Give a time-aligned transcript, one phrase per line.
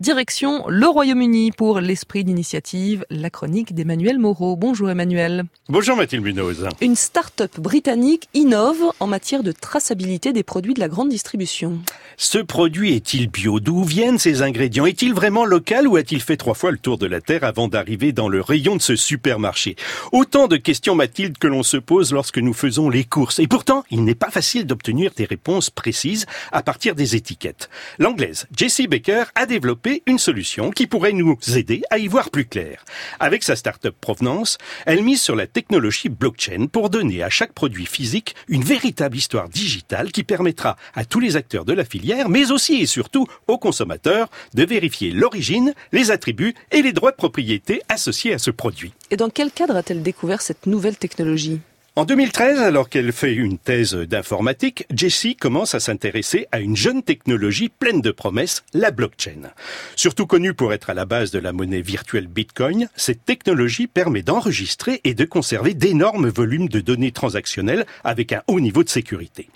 [0.00, 4.54] Direction le Royaume-Uni pour l'esprit d'initiative, la chronique d'Emmanuel Moreau.
[4.54, 5.42] Bonjour Emmanuel.
[5.68, 6.68] Bonjour Mathilde Munoz.
[6.80, 11.80] Une start-up britannique innove en matière de traçabilité des produits de la grande distribution.
[12.16, 13.58] Ce produit est-il bio?
[13.58, 14.86] D'où viennent ces ingrédients?
[14.86, 18.12] Est-il vraiment local ou a-t-il fait trois fois le tour de la Terre avant d'arriver
[18.12, 19.74] dans le rayon de ce supermarché?
[20.12, 23.40] Autant de questions Mathilde que l'on se pose lorsque nous faisons les courses.
[23.40, 27.68] Et pourtant, il n'est pas facile d'obtenir des réponses précises à partir des étiquettes.
[27.98, 32.46] L'anglaise Jessie Baker a développé une solution qui pourrait nous aider à y voir plus
[32.46, 32.84] clair.
[33.20, 37.86] Avec sa start-up Provenance, elle mise sur la technologie blockchain pour donner à chaque produit
[37.86, 42.50] physique une véritable histoire digitale qui permettra à tous les acteurs de la filière, mais
[42.50, 47.82] aussi et surtout aux consommateurs, de vérifier l'origine, les attributs et les droits de propriété
[47.88, 48.92] associés à ce produit.
[49.10, 51.60] Et dans quel cadre a-t-elle découvert cette nouvelle technologie?
[51.98, 57.02] En 2013, alors qu'elle fait une thèse d'informatique, Jessie commence à s'intéresser à une jeune
[57.02, 59.50] technologie pleine de promesses, la blockchain.
[59.96, 64.22] Surtout connue pour être à la base de la monnaie virtuelle Bitcoin, cette technologie permet
[64.22, 69.48] d'enregistrer et de conserver d'énormes volumes de données transactionnelles avec un haut niveau de sécurité.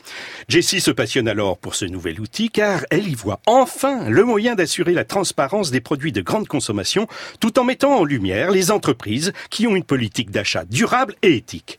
[0.49, 4.57] Jessie se passionne alors pour ce nouvel outil car elle y voit enfin le moyen
[4.57, 7.07] d'assurer la transparence des produits de grande consommation
[7.39, 11.79] tout en mettant en lumière les entreprises qui ont une politique d'achat durable et éthique.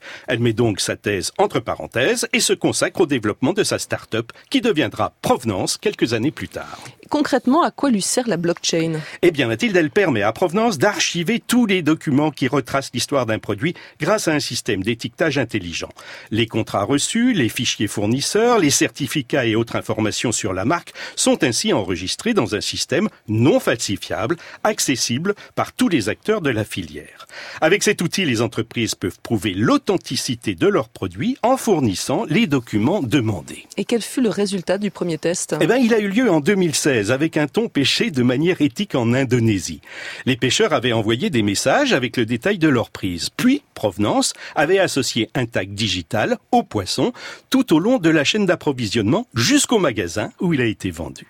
[0.54, 5.14] Donc sa thèse entre parenthèses et se consacre au développement de sa start-up qui deviendra
[5.22, 6.80] Provenance quelques années plus tard.
[7.14, 8.94] Concrètement, à quoi lui sert la blockchain?
[9.22, 13.38] Eh bien, Mathilde, elle permet à Provenance d'archiver tous les documents qui retracent l'histoire d'un
[13.38, 15.90] produit grâce à un système d'étiquetage intelligent.
[16.32, 21.44] Les contrats reçus, les fichiers fournisseurs, les certificats et autres informations sur la marque sont
[21.44, 27.28] ainsi enregistrés dans un système non falsifiable, accessible par tous les acteurs de la filière.
[27.62, 33.04] Avec cet outil, les entreprises peuvent prouver l'authenticité de leurs produits en fournissant les documents
[33.04, 33.68] demandés.
[33.78, 35.56] Et quel fut le résultat du premier test?
[35.62, 38.96] Eh bien, il a eu lieu en 2016 avec un thon pêché de manière éthique
[38.96, 39.82] en Indonésie.
[40.26, 43.30] Les pêcheurs avaient envoyé des messages avec le détail de leur prise.
[43.30, 47.14] Puis, Provenance avait associé un tag digital au poisson
[47.50, 51.28] tout au long de la chaîne d'approvisionnement jusqu'au magasin où il a été vendu.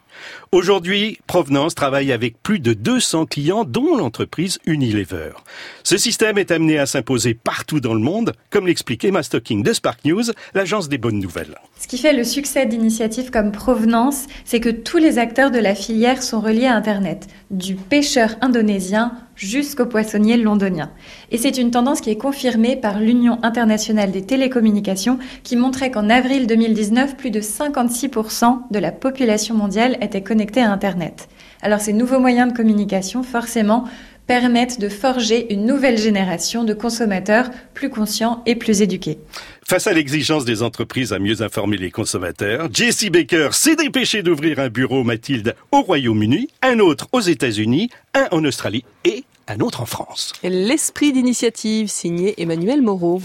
[0.52, 5.32] Aujourd'hui, Provenance travaille avec plus de 200 clients, dont l'entreprise Unilever.
[5.84, 10.06] Ce système est amené à s'imposer partout dans le monde, comme l'expliquait Stocking de Spark
[10.06, 11.58] News, l'agence des bonnes nouvelles.
[11.80, 15.76] Ce qui fait le succès d'initiatives comme Provenance, c'est que tous les acteurs de la
[15.76, 20.92] filière sont reliés à Internet, du pêcheur indonésien jusqu'au poissonnier londonien.
[21.32, 26.10] Et c'est une tendance qui est confirmée par l'Union internationale des télécommunications qui montrait qu'en
[26.10, 31.30] avril 2019, plus de 56% de la population mondiale était connectée à Internet.
[31.62, 33.86] Alors ces nouveaux moyens de communication, forcément,
[34.28, 39.20] permettent de forger une nouvelle génération de consommateurs plus conscients et plus éduqués.
[39.74, 44.60] Face à l'exigence des entreprises à mieux informer les consommateurs, Jesse Baker s'est dépêché d'ouvrir
[44.60, 49.82] un bureau Mathilde au Royaume-Uni, un autre aux États-Unis, un en Australie et un autre
[49.82, 50.34] en France.
[50.44, 53.20] L'esprit d'initiative signé Emmanuel Moreau.